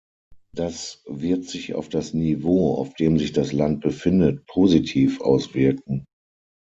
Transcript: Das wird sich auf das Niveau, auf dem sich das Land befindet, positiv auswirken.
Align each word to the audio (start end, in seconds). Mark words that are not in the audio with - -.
Das 0.55 1.03
wird 1.05 1.43
sich 1.45 1.75
auf 1.75 1.87
das 1.87 2.11
Niveau, 2.11 2.73
auf 2.73 2.95
dem 2.95 3.19
sich 3.19 3.33
das 3.33 3.53
Land 3.53 3.81
befindet, 3.81 4.47
positiv 4.47 5.21
auswirken. 5.21 6.05